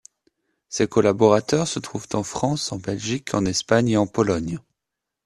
Ses 0.67 0.87
collaborateurs 0.87 1.67
se 1.67 1.77
trouvent 1.77 2.07
en 2.13 2.23
France, 2.23 2.71
en 2.71 2.79
Belgique, 2.79 3.35
en 3.35 3.45
Espagne 3.45 3.89
et 3.89 3.97
en 3.97 4.07
Pologne. 4.07 4.57